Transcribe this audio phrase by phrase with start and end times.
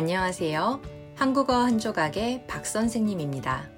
[0.00, 0.80] 안녕하세요.
[1.14, 3.68] 한국어 한 조각의 박 선생님입니다.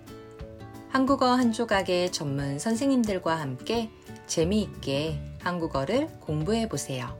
[0.89, 3.91] 한국어 한 조각의 전문 선생님들과 함께
[4.29, 7.19] 재미있게 한국어를 공부해 보세요.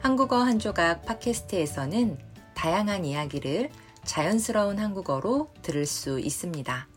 [0.00, 2.16] 한국어 한 조각 팟캐스트에서는
[2.54, 3.68] 다양한 이야기를
[4.02, 6.88] 자연스러운 한국어로 들을 수 있습니다.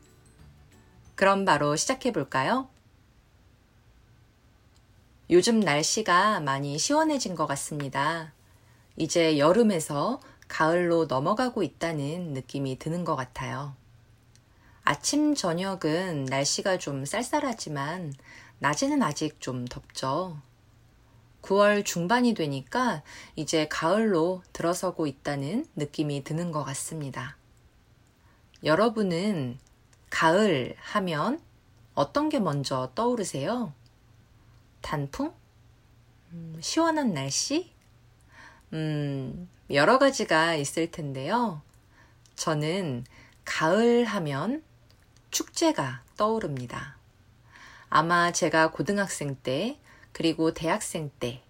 [1.16, 2.70] 그럼 바로 시작해 볼까요?
[5.30, 8.32] 요즘 날씨가 많이 시원해진 것 같습니다.
[8.96, 13.76] 이제 여름에서 가을로 넘어가고 있다는 느낌이 드는 것 같아요.
[14.84, 18.14] 아침, 저녁은 날씨가 좀 쌀쌀하지만
[18.60, 20.38] 낮에는 아직 좀 덥죠.
[21.42, 23.04] 9월 중반이 되니까
[23.36, 27.38] 이제 가을로 들어서고 있다는 느낌이 드는 것 같습니다.
[28.64, 29.60] 여러분은
[30.10, 31.42] 가을 하면
[31.94, 33.74] 어떤 게 먼저 떠오르세요?
[34.82, 35.34] 단풍?
[36.32, 37.72] 음, 시원한 날씨?
[38.74, 41.62] 음, 여러 가지가 있을 텐데요.
[42.36, 43.06] 저는
[43.44, 44.64] 가을 하면
[45.32, 46.96] 축제가 떠오릅니다.
[47.90, 49.78] 아마 제가 고등학생 때,
[50.14, 51.44] 그리고 대학생 때,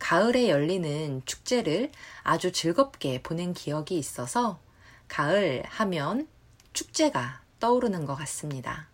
[0.00, 1.92] 가을에 열리는 축제를
[2.24, 4.58] 아주 즐겁게 보낸 기억이 있어서
[5.06, 6.26] 가을 하면
[6.72, 8.88] 축제가 떠오르는 것 같습니다.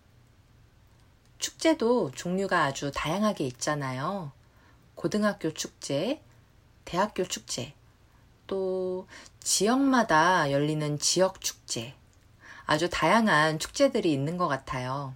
[1.38, 4.32] 축제도 종류가 아주 다양하게 있잖아요.
[4.94, 6.20] 고등학교 축제,
[6.84, 7.72] 대학교 축제,
[8.48, 9.06] 또
[9.38, 11.94] 지역마다 열리는 지역 축제,
[12.66, 15.14] 아주 다양한 축제들이 있는 것 같아요.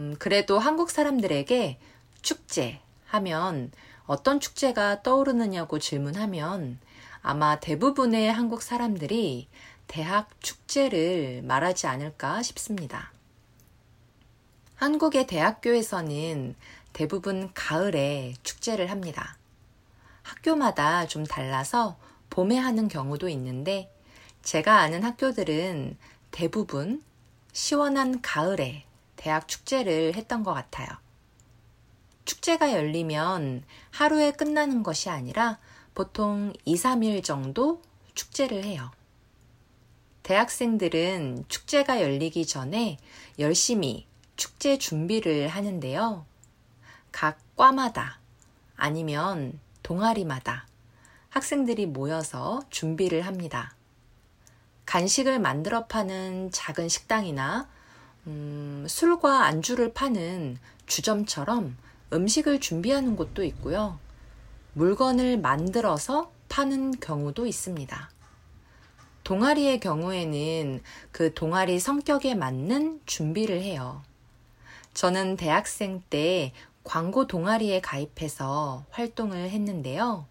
[0.00, 1.78] 음, 그래도 한국 사람들에게
[2.20, 3.70] 축제 하면
[4.06, 6.80] 어떤 축제가 떠오르느냐고 질문하면
[7.22, 9.48] 아마 대부분의 한국 사람들이
[9.86, 13.12] 대학 축제를 말하지 않을까 싶습니다.
[14.76, 16.54] 한국의 대학교에서는
[16.92, 19.36] 대부분 가을에 축제를 합니다.
[20.22, 21.96] 학교마다 좀 달라서
[22.30, 23.92] 봄에 하는 경우도 있는데
[24.42, 25.96] 제가 아는 학교들은
[26.30, 27.02] 대부분
[27.52, 28.84] 시원한 가을에
[29.16, 30.88] 대학 축제를 했던 것 같아요.
[32.24, 35.58] 축제가 열리면 하루에 끝나는 것이 아니라
[35.94, 37.82] 보통 2, 3일 정도
[38.14, 38.92] 축제를 해요.
[40.22, 42.98] 대학생들은 축제가 열리기 전에
[43.38, 46.24] 열심히 축제 준비를 하는데요.
[47.10, 48.20] 각 과마다
[48.76, 50.67] 아니면 동아리마다
[51.30, 53.74] 학생들이 모여서 준비를 합니다.
[54.86, 57.68] 간식을 만들어 파는 작은 식당이나
[58.26, 61.76] 음, 술과 안주를 파는 주점처럼
[62.12, 63.98] 음식을 준비하는 곳도 있고요.
[64.72, 68.10] 물건을 만들어서 파는 경우도 있습니다.
[69.24, 74.02] 동아리의 경우에는 그 동아리 성격에 맞는 준비를 해요.
[74.94, 76.52] 저는 대학생 때
[76.82, 80.26] 광고 동아리에 가입해서 활동을 했는데요.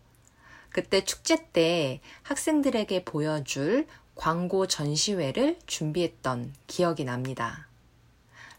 [0.70, 7.68] 그때 축제 때 학생들에게 보여줄 광고 전시회를 준비했던 기억이 납니다.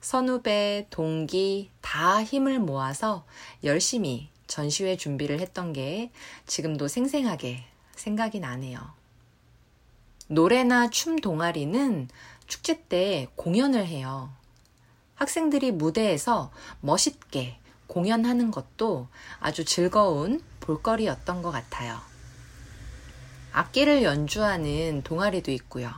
[0.00, 3.26] 선후배, 동기 다 힘을 모아서
[3.64, 6.10] 열심히 전시회 준비를 했던 게
[6.46, 7.64] 지금도 생생하게
[7.96, 8.80] 생각이 나네요.
[10.28, 12.08] 노래나 춤 동아리는
[12.46, 14.30] 축제 때 공연을 해요.
[15.16, 19.08] 학생들이 무대에서 멋있게 공연하는 것도
[19.40, 21.98] 아주 즐거운 볼거리였던 것 같아요.
[23.52, 25.90] 악기를 연주하는 동아리도 있고요.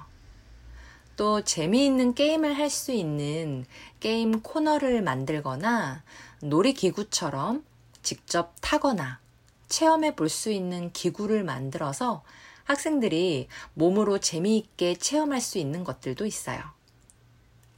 [1.17, 3.67] 또 재미있는 게임을 할 수 있는
[3.99, 6.03] 게임 코너를 만들거나
[6.41, 7.63] 놀이기구처럼
[8.03, 9.21] 직접 타거나
[9.69, 12.23] 체험해 볼 수 있는 기구를 만들어서
[12.65, 16.63] 학생들이 몸으로 재미있게 체험할 수 있는 것들도 있어요.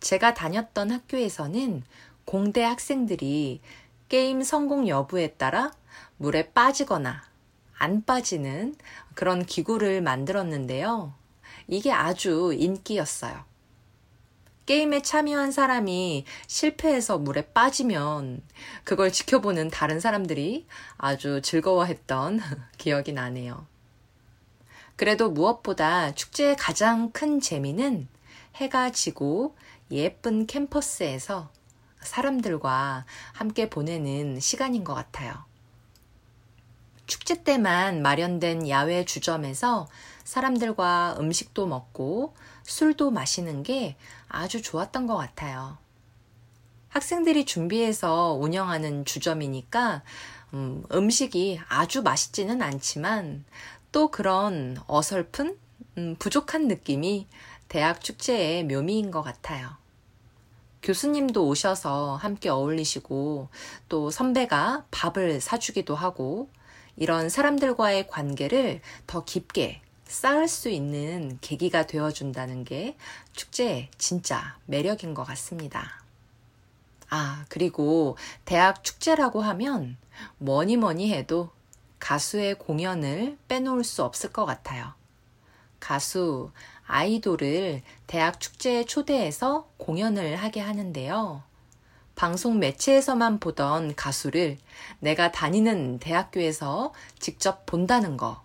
[0.01, 1.83] 제가 다녔던 학교에서는
[2.25, 3.61] 공대 학생들이
[4.13, 5.73] 게임 성공 여부에 따라
[6.19, 7.23] 물에 빠지거나
[7.79, 8.75] 안 빠지는
[9.15, 11.15] 그런 기구를 만들었는데요.
[11.67, 13.43] 이게 아주 인기였어요.
[14.67, 18.43] 게임에 참여한 사람이 실패해서 물에 빠지면
[18.85, 20.67] 그걸 지켜보는 다른 사람들이
[20.99, 22.41] 아주 즐거워했던
[22.77, 23.67] 기억이 나네요.
[24.97, 28.09] 그래도 무엇보다 축제의 가장 큰 재미는
[28.57, 29.57] 해가 지고
[29.91, 31.51] 예쁜 캠퍼스에서
[32.03, 35.45] 사람들과 함께 보내는 시간인 것 같아요.
[37.07, 39.89] 축제 때만 마련된 야외 주점에서
[40.25, 43.97] 사람들과 음식도 먹고 술도 마시는 게
[44.29, 45.79] 아주 좋았던 것 같아요.
[46.89, 50.03] 학생들이 준비해서 운영하는 주점이니까
[50.55, 53.45] 음, 음식이 아주 맛있지는 않지만
[53.91, 55.59] 또 그런 어설픈
[55.99, 57.27] 음, 부족한 느낌이
[57.69, 59.82] 대학 축제의 묘미인 것 같아요.
[60.83, 63.49] 교수님도 오셔서 함께 어울리시고
[63.89, 66.49] 또 선배가 밥을 사주기도 하고
[66.97, 72.97] 이런 사람들과의 관계를 더 깊게 쌓을 수 있는 계기가 되어준다는 게
[73.33, 76.03] 축제의 진짜 매력인 것 같습니다.
[77.09, 79.97] 아, 그리고 대학 축제라고 하면
[80.39, 81.51] 뭐니 뭐니 해도
[81.99, 84.95] 가수의 공연을 빼놓을 수 없을 것 같아요.
[85.83, 86.53] 가수,
[86.87, 91.43] 아이돌을 대학 축제에 초대해서 공연을 하게 하는데요.
[92.15, 94.59] 방송 매체에서만 보던 가수를
[95.01, 98.41] 내가 다니는 대학교에서 직접 본다는 거,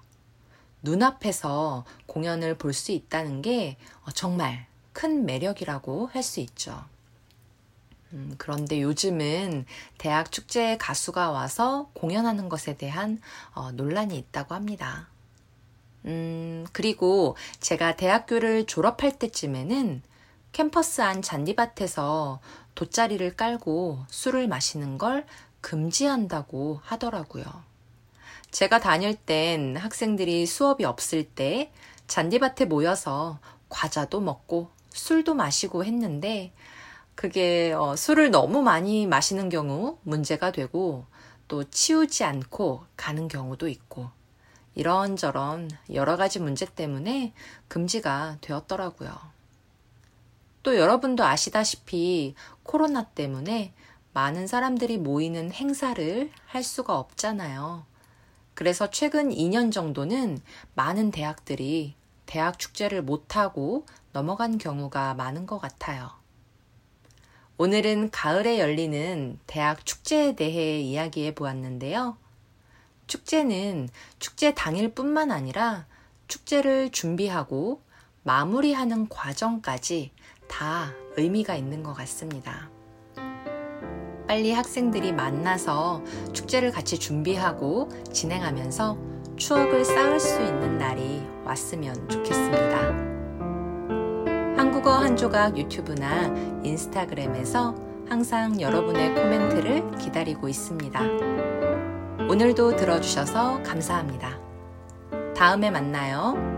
[0.81, 3.77] 눈앞에서 공연을 볼 수 있다는 게
[4.15, 6.85] 정말 큰 매력이라고 할 수 있죠.
[8.13, 9.65] 음, 그런데 요즘은
[9.99, 13.21] 대학 축제에 가수가 와서 공연하는 것에 대한
[13.53, 15.07] 어, 논란이 있다고 합니다.
[16.07, 20.01] 음, 그리고 제가 대학교를 졸업할 때쯤에는
[20.53, 22.39] 캠퍼스 안 잔디밭에서
[22.75, 25.25] 돗자리를 깔고 술을 마시는 걸
[25.61, 27.45] 금지한다고 하더라고요.
[28.51, 31.71] 제가 다닐 땐 학생들이 수업이 없을 때
[32.07, 33.39] 잔디밭에 모여서
[33.69, 36.53] 과자도 먹고 술도 마시고 했는데
[37.15, 41.05] 그게 어, 술을 너무 많이 마시는 경우 문제가 되고
[41.47, 44.09] 또 치우지 않고 가는 경우도 있고
[44.77, 47.33] 이런저런 여러 가지 문제 때문에
[47.67, 49.09] 금지가 되었더라고요.
[50.61, 53.73] 또 여러분도 아시다시피 코로나 때문에
[54.13, 57.85] 많은 사람들이 모이는 행사를 할 수가 없잖아요.
[58.53, 60.37] 그래서 최근 2년 정도는
[60.75, 61.95] 많은 대학들이
[62.27, 66.11] 대학 축제를 못하고 넘어간 경우가 많은 것 같아요.
[67.57, 72.17] 오늘은 가을에 열리는 대학 축제에 대해 이야기해 보았는데요.
[73.07, 73.89] 축제는
[74.19, 75.85] 축제 당일뿐만 아니라
[76.27, 77.81] 축제를 준비하고
[78.23, 80.11] 마무리하는 과정까지
[80.47, 82.69] 다 의미가 있는 것 같습니다.
[84.27, 88.97] 빨리 학생들이 만나서 축제를 같이 준비하고 진행하면서
[89.37, 93.07] 추억을 쌓을 수 있는 날이 왔으면 좋겠습니다.
[94.57, 96.27] 한국어 한 조각 유튜브나
[96.63, 97.73] 인스타그램에서
[98.09, 101.76] 항상 여러분의 코멘트를 기다리고 있습니다.
[102.19, 104.39] 오늘도 들어주셔서 감사합니다.
[105.35, 106.56] 다음에 만나요.